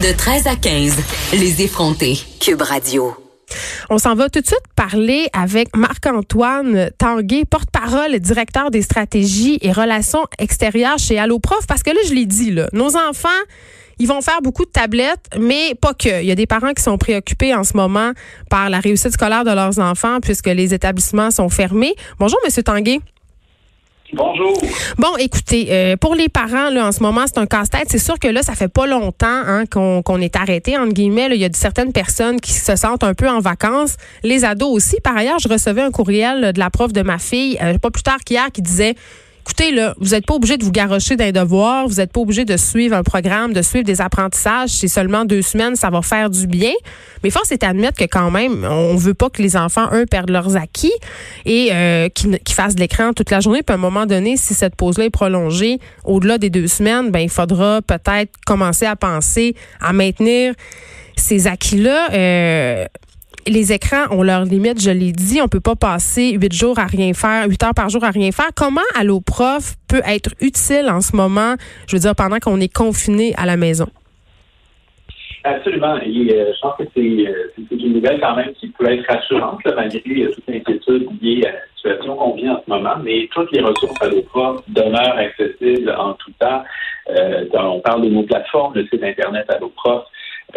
De 0.00 0.12
13 0.16 0.46
à 0.46 0.54
15, 0.54 0.96
les 1.32 1.60
effrontés. 1.62 2.20
Cube 2.38 2.62
Radio. 2.62 3.16
On 3.90 3.98
s'en 3.98 4.14
va 4.14 4.28
tout 4.28 4.40
de 4.40 4.46
suite 4.46 4.62
parler 4.76 5.26
avec 5.32 5.76
Marc-Antoine 5.76 6.90
Tanguay, 6.98 7.44
porte-parole 7.44 8.14
et 8.14 8.20
directeur 8.20 8.70
des 8.70 8.82
stratégies 8.82 9.58
et 9.60 9.72
relations 9.72 10.24
extérieures 10.38 10.98
chez 10.98 11.18
Alloprof. 11.18 11.66
Parce 11.66 11.82
que 11.82 11.90
là, 11.90 11.98
je 12.06 12.14
l'ai 12.14 12.26
dit, 12.26 12.52
là, 12.52 12.68
nos 12.72 12.96
enfants, 12.96 13.28
ils 13.98 14.06
vont 14.06 14.20
faire 14.20 14.40
beaucoup 14.40 14.64
de 14.64 14.70
tablettes, 14.70 15.26
mais 15.36 15.74
pas 15.74 15.94
que. 15.94 16.22
Il 16.22 16.28
y 16.28 16.30
a 16.30 16.36
des 16.36 16.46
parents 16.46 16.74
qui 16.74 16.82
sont 16.84 16.96
préoccupés 16.96 17.52
en 17.52 17.64
ce 17.64 17.76
moment 17.76 18.12
par 18.48 18.70
la 18.70 18.78
réussite 18.78 19.14
scolaire 19.14 19.42
de 19.42 19.50
leurs 19.50 19.80
enfants 19.80 20.20
puisque 20.22 20.46
les 20.46 20.74
établissements 20.74 21.32
sont 21.32 21.48
fermés. 21.48 21.96
Bonjour, 22.20 22.38
Monsieur 22.44 22.62
Tanguay. 22.62 23.00
Bonjour. 24.14 24.58
Bon, 24.96 25.16
écoutez, 25.18 25.68
euh, 25.70 25.96
pour 25.96 26.14
les 26.14 26.30
parents, 26.30 26.74
en 26.74 26.92
ce 26.92 27.02
moment, 27.02 27.24
c'est 27.26 27.38
un 27.38 27.46
casse-tête. 27.46 27.88
C'est 27.88 27.98
sûr 27.98 28.18
que 28.18 28.28
là, 28.28 28.42
ça 28.42 28.54
fait 28.54 28.68
pas 28.68 28.86
longtemps 28.86 29.26
hein, 29.26 29.64
qu'on 29.66 30.20
est 30.20 30.34
arrêté, 30.34 30.78
entre 30.78 30.94
guillemets. 30.94 31.28
Il 31.30 31.40
y 31.40 31.44
a 31.44 31.50
certaines 31.52 31.92
personnes 31.92 32.40
qui 32.40 32.52
se 32.52 32.74
sentent 32.74 33.04
un 33.04 33.12
peu 33.12 33.28
en 33.28 33.40
vacances. 33.40 33.96
Les 34.22 34.46
ados 34.46 34.70
aussi. 34.70 34.96
Par 35.04 35.16
ailleurs, 35.16 35.38
je 35.38 35.48
recevais 35.48 35.82
un 35.82 35.90
courriel 35.90 36.52
de 36.52 36.58
la 36.58 36.70
prof 36.70 36.92
de 36.92 37.02
ma 37.02 37.18
fille, 37.18 37.58
euh, 37.62 37.76
pas 37.76 37.90
plus 37.90 38.02
tard 38.02 38.18
qu'hier, 38.24 38.50
qui 38.50 38.62
disait 38.62 38.94
écoutez, 39.48 39.72
là, 39.72 39.94
vous 39.98 40.10
n'êtes 40.10 40.26
pas 40.26 40.34
obligé 40.34 40.58
de 40.58 40.64
vous 40.64 40.70
garrocher 40.70 41.16
d'un 41.16 41.32
devoir, 41.32 41.88
vous 41.88 41.96
n'êtes 41.96 42.12
pas 42.12 42.20
obligé 42.20 42.44
de 42.44 42.56
suivre 42.58 42.94
un 42.94 43.02
programme, 43.02 43.54
de 43.54 43.62
suivre 43.62 43.84
des 43.84 44.02
apprentissages. 44.02 44.70
C'est 44.70 44.88
seulement 44.88 45.24
deux 45.24 45.40
semaines, 45.40 45.74
ça 45.74 45.88
va 45.88 46.02
faire 46.02 46.28
du 46.28 46.46
bien. 46.46 46.72
Mais 47.24 47.30
force 47.30 47.50
est 47.50 47.62
d'admettre 47.62 47.98
que 47.98 48.04
quand 48.04 48.30
même, 48.30 48.64
on 48.64 48.94
veut 48.96 49.14
pas 49.14 49.30
que 49.30 49.40
les 49.40 49.56
enfants, 49.56 49.88
eux, 49.92 50.04
perdent 50.04 50.30
leurs 50.30 50.56
acquis 50.56 50.92
et 51.46 51.70
euh, 51.72 52.08
qu'ils 52.10 52.38
fassent 52.54 52.74
de 52.74 52.80
l'écran 52.80 53.14
toute 53.14 53.30
la 53.30 53.40
journée. 53.40 53.62
Puis 53.62 53.72
à 53.72 53.78
un 53.78 53.80
moment 53.80 54.04
donné, 54.04 54.36
si 54.36 54.52
cette 54.52 54.76
pause-là 54.76 55.06
est 55.06 55.10
prolongée 55.10 55.78
au-delà 56.04 56.36
des 56.36 56.50
deux 56.50 56.66
semaines, 56.66 57.10
ben 57.10 57.20
il 57.20 57.30
faudra 57.30 57.80
peut-être 57.80 58.32
commencer 58.44 58.84
à 58.84 58.96
penser 58.96 59.54
à 59.80 59.94
maintenir 59.94 60.54
ces 61.16 61.46
acquis-là. 61.46 62.12
Euh, 62.12 62.84
les 63.50 63.72
écrans 63.72 64.06
ont 64.10 64.22
leurs 64.22 64.44
limites, 64.44 64.80
je 64.80 64.90
l'ai 64.90 65.12
dit. 65.12 65.40
On 65.42 65.48
peut 65.48 65.60
pas 65.60 65.76
passer 65.76 66.32
huit 66.32 66.52
jours 66.52 66.78
à 66.78 66.86
rien 66.86 67.12
faire, 67.14 67.48
huit 67.48 67.62
heures 67.62 67.74
par 67.74 67.88
jour 67.88 68.04
à 68.04 68.10
rien 68.10 68.30
faire. 68.32 68.48
Comment 68.56 68.80
Alloprof 68.98 69.74
peut 69.88 70.02
être 70.06 70.30
utile 70.40 70.88
en 70.88 71.00
ce 71.00 71.16
moment, 71.16 71.54
je 71.86 71.96
veux 71.96 72.00
dire, 72.00 72.14
pendant 72.14 72.38
qu'on 72.38 72.60
est 72.60 72.72
confiné 72.72 73.34
à 73.36 73.46
la 73.46 73.56
maison? 73.56 73.86
Absolument. 75.44 75.96
Euh, 75.96 76.00
je 76.04 76.60
pense 76.60 76.76
que 76.76 76.82
euh, 76.82 77.52
c'est 77.56 77.76
une 77.76 77.94
nouvelle 77.94 78.20
quand 78.20 78.36
même 78.36 78.52
qui 78.54 78.68
peut 78.68 78.90
être 78.90 79.06
rassurante, 79.08 79.60
malgré 79.64 80.00
euh, 80.22 80.32
toute 80.32 80.44
l'inquiétude 80.48 81.08
liée 81.22 81.46
à 81.46 81.52
la 81.52 81.58
situation 81.76 82.16
qu'on 82.16 82.34
vit 82.34 82.50
en 82.50 82.62
ce 82.64 82.70
moment. 82.70 82.96
Mais 83.02 83.28
toutes 83.32 83.50
les 83.52 83.60
ressources 83.62 84.02
Alloprof 84.02 84.62
demeurent 84.68 85.16
accessibles 85.16 85.94
en 85.96 86.14
tout 86.14 86.32
temps. 86.38 86.64
on 87.54 87.80
parle 87.80 88.02
de 88.02 88.08
nos 88.08 88.24
plateformes, 88.24 88.74
le 88.74 88.86
site 88.88 89.02
Internet 89.02 89.46
Alloprof, 89.48 90.04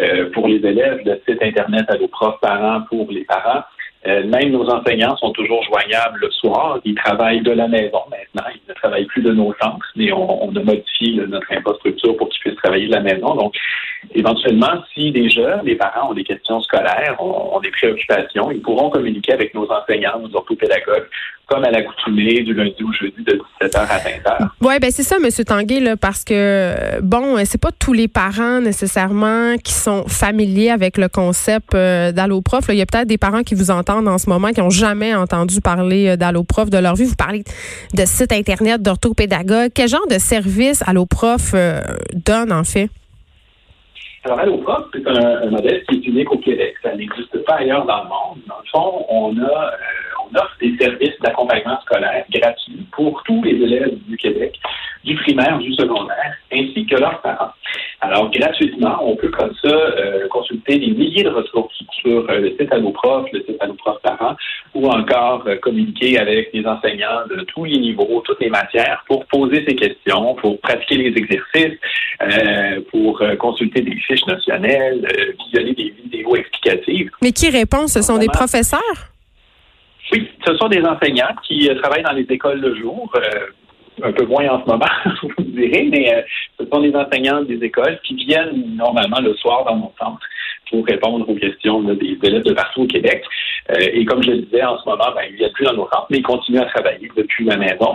euh, 0.00 0.30
pour 0.30 0.48
les 0.48 0.56
élèves, 0.56 1.00
le 1.04 1.20
site 1.26 1.42
Internet 1.42 1.84
à 1.88 1.98
nos 1.98 2.08
profs 2.08 2.40
parents 2.40 2.82
pour 2.88 3.10
les 3.10 3.24
parents. 3.24 3.62
Euh, 4.04 4.24
même 4.26 4.50
nos 4.50 4.68
enseignants 4.68 5.16
sont 5.16 5.30
toujours 5.30 5.62
joignables 5.62 6.18
le 6.20 6.30
soir. 6.30 6.80
Ils 6.84 6.96
travaillent 6.96 7.42
de 7.42 7.52
la 7.52 7.68
maison 7.68 8.00
maintenant. 8.10 8.50
Ils 8.52 8.68
ne 8.68 8.74
travaillent 8.74 9.06
plus 9.06 9.22
de 9.22 9.32
nos 9.32 9.54
centres, 9.62 9.86
mais 9.94 10.10
on, 10.12 10.44
on 10.44 10.56
a 10.56 10.62
modifié 10.62 11.24
notre 11.28 11.52
infrastructure 11.52 12.16
pour 12.16 12.28
qu'ils 12.30 12.40
puissent 12.40 12.62
travailler 12.62 12.86
de 12.88 12.92
la 12.92 13.00
maison. 13.00 13.36
Donc, 13.36 13.54
éventuellement, 14.14 14.82
si 14.92 15.12
des 15.12 15.30
jeunes, 15.30 15.60
les 15.64 15.76
parents 15.76 16.10
ont 16.10 16.14
des 16.14 16.24
questions 16.24 16.60
scolaires, 16.62 17.16
ont, 17.20 17.60
des 17.60 17.70
préoccupations, 17.70 18.50
ils 18.50 18.60
pourront 18.60 18.90
communiquer 18.90 19.34
avec 19.34 19.54
nos 19.54 19.70
enseignants, 19.70 20.18
nos 20.18 20.34
orthopédagogues, 20.34 21.06
comme 21.52 21.64
à 21.64 21.70
l'accoutumée 21.70 22.42
du 22.42 22.54
lundi 22.54 22.82
au 22.82 22.92
jeudi 22.92 23.22
de 23.24 23.38
17h 23.60 23.76
à 23.76 23.98
20h. 23.98 24.48
Oui, 24.62 24.74
ben 24.80 24.90
c'est 24.90 25.02
ça, 25.02 25.16
M. 25.16 25.28
Tanguay, 25.44 25.80
là, 25.80 25.96
parce 25.98 26.24
que, 26.24 27.00
bon, 27.02 27.36
c'est 27.44 27.60
pas 27.60 27.70
tous 27.78 27.92
les 27.92 28.08
parents 28.08 28.60
nécessairement 28.60 29.56
qui 29.62 29.72
sont 29.72 30.04
familiers 30.08 30.70
avec 30.70 30.96
le 30.96 31.08
concept 31.08 31.74
euh, 31.74 32.10
d'alloprof. 32.10 32.64
Il 32.70 32.76
y 32.76 32.80
a 32.80 32.86
peut-être 32.86 33.06
des 33.06 33.18
parents 33.18 33.42
qui 33.42 33.54
vous 33.54 33.70
entendent 33.70 34.08
en 34.08 34.16
ce 34.16 34.30
moment 34.30 34.48
qui 34.48 34.60
n'ont 34.60 34.70
jamais 34.70 35.14
entendu 35.14 35.60
parler 35.60 36.08
euh, 36.08 36.16
d'alloprof 36.16 36.70
de 36.70 36.78
leur 36.78 36.94
vie. 36.94 37.04
Vous 37.04 37.16
parlez 37.16 37.44
de 37.94 38.04
site 38.06 38.32
Internet, 38.32 38.80
d'orthopédagogue. 38.80 39.72
Quel 39.74 39.88
genre 39.88 40.06
de 40.08 40.18
service 40.18 40.82
alloprof 40.86 41.52
euh, 41.54 41.80
donne, 42.14 42.50
en 42.50 42.64
fait? 42.64 42.88
Alors, 44.24 44.38
Alloprof, 44.38 44.84
c'est 44.92 45.06
un, 45.06 45.50
modèle 45.50 45.82
qui 45.88 45.96
est 45.96 46.06
unique 46.06 46.30
au 46.30 46.38
Québec. 46.38 46.76
Ça 46.82 46.94
n'existe 46.94 47.44
pas 47.44 47.54
ailleurs 47.56 47.84
dans 47.84 48.04
le 48.04 48.08
monde. 48.08 48.38
Dans 48.46 48.58
le 48.58 48.68
fond, 48.70 49.04
on 49.10 49.36
a 49.42 49.72
offre 50.36 50.56
des 50.60 50.76
services 50.78 51.18
d'accompagnement 51.20 51.80
scolaire 51.82 52.24
gratuits 52.30 52.86
pour 52.92 53.22
tous 53.24 53.42
les 53.42 53.52
élèves 53.52 53.96
du 54.06 54.16
Québec, 54.16 54.58
du 55.04 55.14
primaire, 55.16 55.58
du 55.58 55.72
secondaire, 55.74 56.34
ainsi 56.52 56.86
que 56.86 56.96
leurs 56.96 57.20
parents. 57.20 57.52
Alors, 58.00 58.32
gratuitement, 58.32 58.98
on 59.00 59.14
peut 59.14 59.28
comme 59.28 59.54
ça 59.62 59.68
euh, 59.68 60.26
consulter 60.28 60.76
des 60.76 60.88
milliers 60.88 61.22
de 61.22 61.28
ressources 61.28 61.80
sur 62.00 62.28
euh, 62.28 62.40
le 62.40 62.50
site 62.58 62.72
Alloprof, 62.72 63.26
le 63.32 63.44
site 63.44 63.56
Alloprof 63.60 64.02
Parents, 64.02 64.34
ou 64.74 64.88
encore 64.88 65.44
euh, 65.46 65.54
communiquer 65.56 66.18
avec 66.18 66.52
des 66.52 66.66
enseignants 66.66 67.26
de 67.30 67.42
tous 67.44 67.64
les 67.64 67.78
niveaux, 67.78 68.20
toutes 68.26 68.40
les 68.40 68.50
matières, 68.50 69.04
pour 69.06 69.24
poser 69.26 69.64
ces 69.68 69.76
questions, 69.76 70.34
pour 70.34 70.60
pratiquer 70.60 70.96
les 70.96 71.16
exercices, 71.16 71.78
pour 72.90 73.22
consulter 73.38 73.82
des 73.82 73.96
fiches 73.96 74.26
notionnelles, 74.26 75.06
visionner 75.44 75.72
des 75.74 75.94
vidéos 76.02 76.36
explicatives. 76.36 77.10
Mais 77.20 77.32
qui 77.32 77.50
répond? 77.50 77.86
Ce 77.88 78.02
sont 78.02 78.18
des 78.18 78.28
professeurs? 78.28 79.11
Oui, 80.12 80.28
ce 80.46 80.54
sont 80.56 80.68
des 80.68 80.82
enseignants 80.82 81.34
qui 81.42 81.68
euh, 81.70 81.74
travaillent 81.80 82.02
dans 82.02 82.12
les 82.12 82.26
écoles 82.28 82.60
de 82.60 82.74
jour. 82.74 83.10
Euh, 83.16 83.46
un 84.02 84.12
peu 84.12 84.24
moins 84.24 84.48
en 84.48 84.62
ce 84.64 84.70
moment, 84.70 84.86
vous 85.22 85.44
direz, 85.44 85.88
mais 85.90 86.14
euh, 86.14 86.22
ce 86.58 86.66
sont 86.66 86.80
des 86.80 86.94
enseignants 86.94 87.42
des 87.42 87.62
écoles 87.62 87.98
qui 88.04 88.14
viennent 88.14 88.76
normalement 88.76 89.20
le 89.20 89.34
soir 89.34 89.64
dans 89.64 89.76
mon 89.76 89.92
centre 89.98 90.20
pour 90.70 90.84
répondre 90.86 91.28
aux 91.28 91.34
questions 91.34 91.82
des 91.82 92.18
élèves 92.22 92.42
de 92.42 92.52
partout 92.54 92.82
au 92.82 92.86
Québec. 92.86 93.22
et 93.78 94.04
comme 94.06 94.22
je 94.22 94.30
le 94.30 94.38
disais, 94.38 94.64
en 94.64 94.78
ce 94.78 94.88
moment, 94.88 95.12
ben, 95.14 95.24
ils 95.28 95.36
viennent 95.36 95.52
plus 95.52 95.66
dans 95.66 95.74
nos 95.74 95.88
centres, 95.90 96.06
mais 96.08 96.18
ils 96.18 96.22
continuent 96.22 96.62
à 96.62 96.64
travailler 96.64 97.10
depuis 97.14 97.44
la 97.44 97.58
maison. 97.58 97.92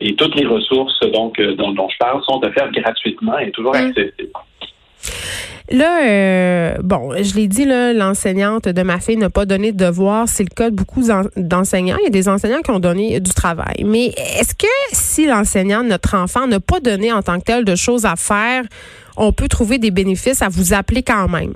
Et 0.00 0.14
toutes 0.14 0.36
les 0.36 0.46
ressources 0.46 1.00
donc 1.12 1.40
dont, 1.40 1.88
je 1.88 1.98
parle 1.98 2.22
sont 2.22 2.40
offertes 2.44 2.70
gratuitement 2.70 3.36
et 3.38 3.50
toujours 3.50 3.74
mmh. 3.74 3.92
Là, 5.72 6.02
euh, 6.02 6.74
bon, 6.82 7.12
je 7.22 7.36
l'ai 7.36 7.46
dit, 7.46 7.64
l'enseignante 7.64 8.68
de 8.68 8.82
ma 8.82 8.98
fille 8.98 9.16
n'a 9.16 9.30
pas 9.30 9.46
donné 9.46 9.70
de 9.70 9.84
devoir. 9.84 10.26
C'est 10.26 10.42
le 10.42 10.54
cas 10.54 10.68
de 10.68 10.74
beaucoup 10.74 11.02
d'enseignants. 11.36 11.96
Il 12.00 12.04
y 12.04 12.06
a 12.08 12.10
des 12.10 12.28
enseignants 12.28 12.60
qui 12.60 12.72
ont 12.72 12.80
donné 12.80 13.20
du 13.20 13.30
travail. 13.32 13.84
Mais 13.84 14.06
est-ce 14.06 14.54
que 14.56 14.66
si 14.92 15.26
l'enseignant, 15.26 15.84
notre 15.84 16.16
enfant, 16.16 16.48
n'a 16.48 16.58
pas 16.58 16.80
donné 16.80 17.12
en 17.12 17.22
tant 17.22 17.38
que 17.38 17.44
tel 17.44 17.64
de 17.64 17.76
choses 17.76 18.04
à 18.04 18.16
faire, 18.16 18.64
on 19.16 19.32
peut 19.32 19.46
trouver 19.46 19.78
des 19.78 19.92
bénéfices 19.92 20.42
à 20.42 20.48
vous 20.48 20.74
appeler 20.74 21.04
quand 21.04 21.28
même? 21.28 21.54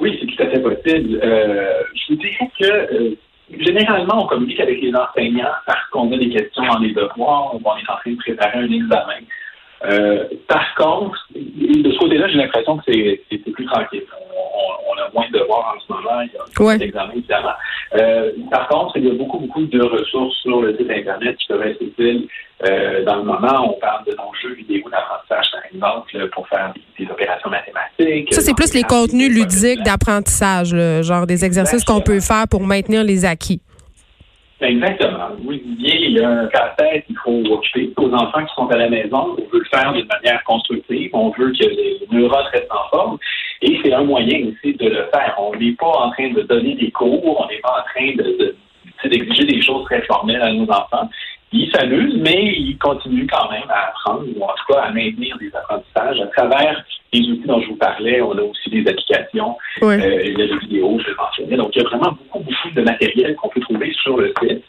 Oui, 0.00 0.18
c'est 0.20 0.26
tout 0.26 0.42
à 0.42 0.50
fait 0.50 0.60
possible. 0.60 1.20
Euh, 1.22 1.72
je 1.94 2.12
vous 2.12 2.20
dirais 2.20 2.50
que 2.60 2.64
euh, 2.66 3.16
généralement, 3.58 4.24
on 4.24 4.26
communique 4.26 4.60
avec 4.60 4.82
les 4.82 4.92
enseignants 4.94 5.54
parce 5.66 5.88
qu'on 5.90 6.12
a 6.12 6.18
des 6.18 6.28
questions 6.28 6.66
dans 6.66 6.78
les 6.78 6.92
devoirs 6.92 7.54
ou 7.54 7.60
on 7.64 7.76
est 7.76 7.90
en 7.90 7.96
train 7.96 8.10
de 8.10 8.16
préparer 8.16 8.58
un 8.58 8.70
examen. 8.70 9.24
Euh, 9.84 10.24
par 10.48 10.74
contre, 10.76 11.28
de 11.34 11.92
ce 11.92 11.98
côté-là, 11.98 12.28
j'ai 12.28 12.38
l'impression 12.38 12.78
que 12.78 12.84
c'est 12.86 13.52
plus 13.52 13.66
tranquille. 13.66 14.04
On, 14.10 14.98
a 14.98 15.10
moins 15.12 15.28
de 15.28 15.38
devoirs 15.38 15.74
en 15.76 15.80
ce 15.80 15.92
moment. 15.92 16.20
Il 16.22 16.64
y 16.64 16.68
a 16.68 16.78
des 16.78 16.84
examens, 16.84 17.12
évidemment. 17.14 17.52
Euh, 17.94 18.32
par 18.50 18.68
contre, 18.68 18.96
il 18.96 19.06
y 19.06 19.10
a 19.10 19.14
beaucoup, 19.14 19.38
beaucoup 19.38 19.64
de 19.64 19.82
ressources 19.82 20.36
sur 20.42 20.62
le 20.62 20.76
site 20.76 20.90
Internet 20.90 21.36
qui 21.36 21.48
peuvent 21.48 21.62
être 21.62 21.82
utiles. 21.82 22.28
Euh, 22.66 23.04
dans 23.04 23.16
le 23.16 23.24
moment, 23.24 23.74
on 23.74 23.80
parle 23.80 24.04
de 24.06 24.12
nos 24.12 24.32
jeux 24.40 24.54
vidéo 24.54 24.88
d'apprentissage, 24.90 25.50
par 25.52 25.64
exemple, 25.72 26.28
pour 26.30 26.48
faire 26.48 26.72
des, 26.98 27.10
opérations 27.10 27.50
mathématiques. 27.50 28.32
Ça, 28.32 28.40
c'est 28.40 28.54
plus 28.54 28.72
les 28.72 28.82
contenus 28.82 29.28
ludiques 29.28 29.82
d'apprentissage, 29.82 30.74
genre 31.02 31.26
des 31.26 31.44
exercices 31.44 31.84
qu'on 31.84 32.00
peut 32.00 32.20
faire 32.20 32.46
pour 32.48 32.62
maintenir 32.62 33.04
les 33.04 33.24
acquis. 33.24 33.60
Exactement. 34.60 35.30
Oui, 35.44 35.62
il 35.78 36.12
y 36.12 36.20
a 36.20 36.28
un 36.28 36.46
casse-tête 36.46 37.06
qu'il 37.06 37.16
faut 37.18 37.42
occuper. 37.50 37.92
Aux 37.96 38.12
enfants 38.12 38.44
qui 38.44 38.54
sont 38.54 38.68
à 38.68 38.76
la 38.76 38.88
maison, 38.88 39.36
on 39.36 39.52
veut 39.52 39.58
le 39.58 39.64
faire 39.64 39.92
d'une 39.92 40.06
manière 40.06 40.42
constructive. 40.44 41.10
On 41.12 41.30
veut 41.30 41.52
que 41.52 41.66
les 41.66 41.98
neurones 42.10 42.46
restent 42.52 42.70
en 42.70 42.88
forme. 42.96 43.18
Et 43.62 43.78
c'est 43.82 43.92
un 43.92 44.04
moyen 44.04 44.48
aussi 44.48 44.74
de 44.74 44.88
le 44.88 45.08
faire. 45.12 45.34
On 45.38 45.54
n'est 45.56 45.72
pas 45.72 45.86
en 45.86 46.10
train 46.10 46.30
de 46.30 46.42
donner 46.42 46.74
des 46.76 46.90
cours. 46.92 47.40
On 47.40 47.48
n'est 47.48 47.58
pas 47.58 47.80
en 47.80 47.84
train 47.94 48.14
de, 48.14 48.54
d'exiger 49.08 49.44
des 49.44 49.62
choses 49.62 49.84
très 49.86 50.02
formelles 50.02 50.42
à 50.42 50.52
nos 50.52 50.70
enfants. 50.70 51.08
Ils 51.52 51.70
s'amusent, 51.72 52.16
mais 52.18 52.54
ils 52.56 52.78
continuent 52.78 53.28
quand 53.30 53.50
même 53.50 53.68
à 53.68 53.88
apprendre, 53.88 54.24
ou 54.36 54.42
en 54.42 54.54
tout 54.54 54.72
cas 54.72 54.80
à 54.80 54.90
maintenir 54.90 55.36
des 55.38 55.54
apprentissages 55.54 56.20
à 56.20 56.26
travers 56.28 56.84
les 57.14 57.30
outils 57.30 57.46
dont 57.46 57.60
je 57.60 57.68
vous 57.68 57.76
parlais. 57.76 58.20
On 58.20 58.36
a 58.36 58.42
aussi 58.42 58.70
des 58.70 58.86
applications, 58.88 59.56
oui. 59.82 59.94
euh, 59.94 60.34
des 60.34 60.58
vidéos, 60.58 60.98
je 61.00 61.10
le 61.10 61.16
mentionnais. 61.16 61.56
Donc, 61.56 61.70
il 61.74 61.82
y 61.82 61.84
a 61.84 61.88
vraiment 61.88 62.12
beaucoup, 62.12 62.44
beaucoup 62.44 62.74
de 62.74 62.82
matériel 62.82 63.34
qu'on 63.36 63.48
peut 63.48 63.60
trouver 63.60 63.92
sur 64.02 64.16
le 64.16 64.32
site. 64.42 64.62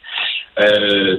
Euh, 0.57 1.17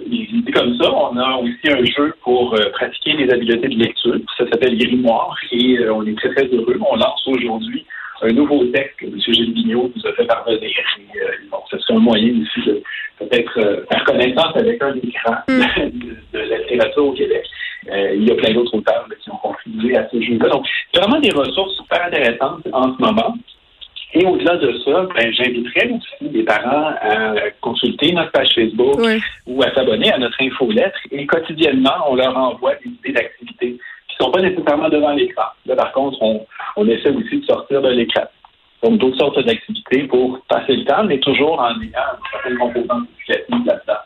comme 0.55 0.75
ça, 0.81 0.91
on 0.91 1.17
a 1.19 1.37
aussi 1.37 1.69
un 1.71 1.85
jeu 1.85 2.15
pour 2.23 2.55
euh, 2.55 2.71
pratiquer 2.73 3.13
les 3.13 3.31
habiletés 3.31 3.69
de 3.69 3.79
lecture. 3.79 4.17
Ça 4.39 4.45
s'appelle 4.51 4.79
Grimoire 4.79 5.37
et 5.53 5.79
euh, 5.79 5.93
on 5.93 6.07
est 6.07 6.17
très, 6.17 6.31
très 6.31 6.47
heureux. 6.47 6.79
On 6.91 6.97
lance 6.97 7.23
aujourd'hui 7.27 7.85
un 8.23 8.33
nouveau 8.33 8.65
texte 8.67 8.97
que 8.99 9.07
M. 9.07 9.19
Gilles 9.19 9.53
Vigneault 9.53 9.93
nous 9.95 10.07
a 10.07 10.13
fait 10.15 10.25
parvenir. 10.25 10.63
Et, 10.63 11.19
euh, 11.19 11.29
bon, 11.51 11.59
ce 11.71 11.79
serait 11.79 11.95
un 11.95 11.99
moyen 11.99 12.33
aussi 12.41 12.67
de 12.67 12.83
peut-être 13.19 13.87
faire 13.91 14.05
connaissance 14.05 14.57
avec 14.57 14.83
un 14.83 14.95
écran 14.95 15.35
mm. 15.49 15.61
de, 15.77 16.39
de, 16.39 16.39
la 16.39 16.59
littérature 16.59 17.05
au 17.05 17.13
Québec. 17.13 17.45
Euh, 17.91 18.15
il 18.15 18.25
y 18.27 18.33
a 18.33 18.35
plein 18.35 18.53
d'autres 18.53 18.75
auteurs 18.75 19.07
qui 19.21 19.31
ont 19.31 19.37
à 19.97 20.09
ce 20.11 20.21
jeu-là. 20.21 20.49
Donc, 20.49 20.67
c'est 20.93 21.01
vraiment 21.01 21.21
des 21.21 21.31
ressources 21.31 21.75
super 21.77 22.05
intéressantes 22.07 22.67
en 22.73 22.95
ce 22.95 23.03
moment. 23.03 23.37
Et 24.15 24.25
au-delà 24.25 24.57
de 24.57 24.73
ça, 24.85 25.07
ben, 25.15 25.33
j'inviterais 25.33 25.91
aussi 25.91 26.33
les 26.33 26.43
parents 26.43 26.95
à 27.01 27.35
consulter 27.61 28.13
notre 28.13 28.33
page 28.33 28.49
Facebook 28.55 28.99
ou 29.47 29.63
à 29.63 29.75
s'abonner 29.75 30.13
à 30.13 30.19
notre 30.19 30.41
infolettre. 30.41 30.99
Et 31.11 31.27
quotidiennement, 31.27 31.97
on 32.09 32.15
leur 32.15 32.37
envoie 32.37 32.75
des 32.77 32.91
idées 32.91 33.13
d'activités 33.13 33.77
qui 34.09 34.17
ne 34.21 34.25
sont 34.25 34.31
pas 34.31 34.41
nécessairement 34.41 34.89
devant 34.89 35.13
l'écran. 35.13 35.45
Là, 35.67 35.77
par 35.77 35.93
contre, 35.93 36.17
on, 36.23 36.47
on 36.77 36.89
essaie 36.89 37.11
aussi 37.11 37.41
de 37.41 37.45
sortir 37.45 37.83
de 37.83 37.91
l'écran. 37.91 38.25
Donc, 38.83 38.99
d'autres 38.99 39.19
sortes 39.19 39.41
d'activités 39.41 40.05
pour 40.05 40.41
passer 40.49 40.77
le 40.77 40.85
temps, 40.85 41.05
mais 41.05 41.19
toujours 41.19 41.61
en 41.61 41.73
ayant 41.73 41.83
une 41.83 42.31
certaine 42.31 42.59
composante 42.59 43.09
éducative 43.19 43.67
là-dedans. 43.67 44.01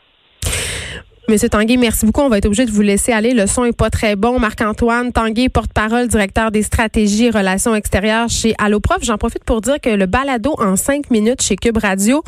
Monsieur 1.31 1.47
Tanguay, 1.47 1.77
merci 1.77 2.05
beaucoup. 2.05 2.19
On 2.19 2.27
va 2.27 2.39
être 2.39 2.45
obligé 2.45 2.65
de 2.65 2.71
vous 2.71 2.81
laisser 2.81 3.13
aller. 3.13 3.33
Le 3.33 3.47
son 3.47 3.63
est 3.63 3.71
pas 3.71 3.89
très 3.89 4.17
bon. 4.17 4.37
Marc-Antoine 4.37 5.13
Tanguay, 5.13 5.47
porte-parole, 5.47 6.09
directeur 6.09 6.51
des 6.51 6.61
stratégies 6.61 7.27
et 7.27 7.29
relations 7.29 7.73
extérieures 7.73 8.27
chez 8.27 8.53
Alloprof. 8.57 8.97
J'en 9.01 9.17
profite 9.17 9.45
pour 9.45 9.61
dire 9.61 9.79
que 9.79 9.89
le 9.91 10.07
balado 10.07 10.55
en 10.57 10.75
cinq 10.75 11.09
minutes 11.09 11.41
chez 11.41 11.55
Cube 11.55 11.77
Radio, 11.77 12.21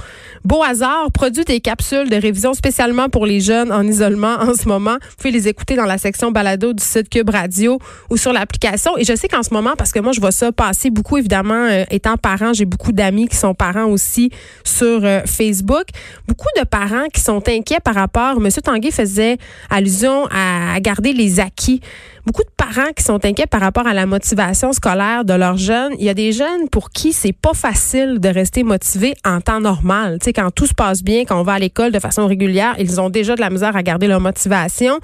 beau 0.45 0.63
hasard, 0.63 1.11
produit 1.11 1.43
des 1.43 1.59
capsules 1.59 2.09
de 2.09 2.15
révision 2.15 2.53
spécialement 2.53 3.09
pour 3.09 3.25
les 3.25 3.41
jeunes 3.41 3.73
en 3.73 3.85
isolement 3.85 4.35
en 4.39 4.53
ce 4.53 4.69
moment. 4.69 4.93
Vous 4.93 5.15
pouvez 5.17 5.31
les 5.31 5.49
écouter 5.49 5.75
dans 5.75 5.83
la 5.83 5.97
section 5.97 6.31
balado 6.31 6.71
du 6.71 6.81
site 6.81 7.09
Cube 7.09 7.29
Radio 7.29 7.79
ou 8.09 8.15
sur 8.15 8.31
l'application. 8.31 8.97
Et 8.97 9.03
je 9.03 9.17
sais 9.17 9.27
qu'en 9.27 9.43
ce 9.43 9.53
moment, 9.53 9.73
parce 9.77 9.91
que 9.91 9.99
moi, 9.99 10.13
je 10.13 10.21
vois 10.21 10.31
ça 10.31 10.53
passer 10.53 10.89
beaucoup, 10.89 11.17
évidemment, 11.17 11.67
euh, 11.69 11.83
étant 11.91 12.15
parent, 12.15 12.53
j'ai 12.53 12.63
beaucoup 12.63 12.93
d'amis 12.93 13.27
qui 13.27 13.35
sont 13.35 13.53
parents 13.53 13.87
aussi 13.87 14.31
sur 14.63 15.03
euh, 15.03 15.23
Facebook. 15.25 15.87
Beaucoup 16.25 16.47
de 16.57 16.63
parents 16.63 17.07
qui 17.13 17.19
sont 17.19 17.43
inquiets 17.49 17.81
par 17.83 17.95
rapport, 17.95 18.39
Monsieur 18.39 18.61
Tanguay 18.61 18.92
faisait 18.93 19.37
allusion 19.69 20.27
à, 20.31 20.79
garder 20.79 21.13
les 21.13 21.39
acquis. 21.39 21.81
Beaucoup 22.25 22.43
de 22.43 22.49
parents 22.55 22.91
qui 22.95 23.03
sont 23.03 23.25
inquiets 23.25 23.47
par 23.47 23.59
rapport 23.59 23.85
à 23.85 23.93
la 23.93 24.05
motivation 24.05 24.71
scolaire 24.71 25.25
de 25.25 25.33
leurs 25.33 25.57
jeunes. 25.57 25.93
Il 25.99 26.05
y 26.05 26.09
a 26.09 26.13
des 26.13 26.31
jeunes 26.31 26.69
pour 26.71 26.89
qui 26.89 27.11
c'est 27.11 27.33
pas 27.33 27.53
facile 27.53 28.19
de 28.19 28.29
rester 28.29 28.63
motivés 28.63 29.13
en 29.25 29.41
temps 29.41 29.59
normal. 29.59 30.19
Tu 30.19 30.25
sais, 30.25 30.33
quand 30.33 30.49
tout 30.51 30.67
se 30.67 30.73
passe 30.73 31.03
bien, 31.03 31.25
quand 31.25 31.39
on 31.39 31.43
va 31.43 31.53
à 31.53 31.59
l'école 31.59 31.91
de 31.91 31.99
façon 31.99 32.25
régulière, 32.27 32.75
ils 32.79 33.01
ont 33.01 33.09
déjà 33.09 33.35
de 33.35 33.41
la 33.41 33.49
misère 33.49 33.75
à 33.75 33.83
garder 33.83 34.07
leur 34.07 34.21
motivation 34.21 34.99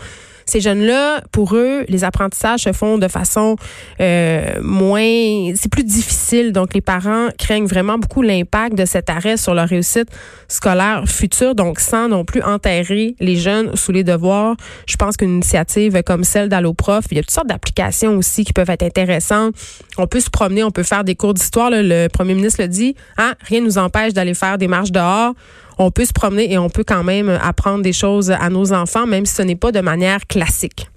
ces 0.49 0.61
jeunes-là, 0.61 1.21
pour 1.31 1.55
eux, 1.55 1.85
les 1.87 2.03
apprentissages 2.03 2.61
se 2.61 2.73
font 2.73 2.97
de 2.97 3.07
façon 3.07 3.55
euh, 4.01 4.59
moins, 4.61 5.53
c'est 5.55 5.71
plus 5.71 5.83
difficile. 5.83 6.51
Donc, 6.51 6.73
les 6.73 6.81
parents 6.81 7.29
craignent 7.37 7.67
vraiment 7.67 7.97
beaucoup 7.97 8.21
l'impact 8.21 8.75
de 8.75 8.85
cet 8.85 9.09
arrêt 9.09 9.37
sur 9.37 9.53
leur 9.53 9.67
réussite 9.67 10.09
scolaire 10.47 11.03
future. 11.05 11.55
Donc, 11.55 11.79
sans 11.79 12.09
non 12.09 12.25
plus 12.25 12.41
enterrer 12.41 13.15
les 13.19 13.35
jeunes 13.35 13.75
sous 13.75 13.91
les 13.91 14.03
devoirs, 14.03 14.55
je 14.87 14.95
pense 14.95 15.17
qu'une 15.17 15.35
initiative 15.35 16.01
comme 16.03 16.23
celle 16.23 16.49
d'Alloprof, 16.49 17.05
il 17.11 17.17
y 17.17 17.19
a 17.19 17.23
toutes 17.23 17.31
sortes 17.31 17.47
d'applications 17.47 18.17
aussi 18.17 18.43
qui 18.43 18.53
peuvent 18.53 18.69
être 18.69 18.83
intéressantes. 18.83 19.53
On 19.97 20.07
peut 20.07 20.19
se 20.19 20.29
promener, 20.29 20.63
on 20.63 20.71
peut 20.71 20.83
faire 20.83 21.03
des 21.03 21.15
cours 21.15 21.33
d'histoire. 21.33 21.69
Le 21.71 22.07
premier 22.07 22.33
ministre 22.33 22.61
le 22.61 22.67
dit, 22.67 22.95
hein, 23.17 23.33
rien 23.41 23.61
ne 23.61 23.65
nous 23.65 23.77
empêche 23.77 24.13
d'aller 24.13 24.33
faire 24.33 24.57
des 24.57 24.67
marches 24.67 24.91
dehors 24.91 25.33
on 25.79 25.91
peut 25.91 26.05
se 26.05 26.13
promener 26.13 26.51
et 26.51 26.57
on 26.57 26.69
peut 26.69 26.83
quand 26.83 27.03
même 27.03 27.29
apprendre 27.41 27.81
des 27.81 27.93
choses 27.93 28.29
à 28.29 28.49
nos 28.49 28.73
enfants, 28.73 29.07
même 29.07 29.25
si 29.25 29.33
ce 29.33 29.41
n'est 29.41 29.55
pas 29.55 29.71
de 29.71 29.79
manière 29.79 30.27
classique. 30.27 30.87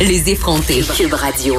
Les 0.00 0.30
effrontés. 0.30 0.82
Cube 0.96 1.14
Radio. 1.14 1.48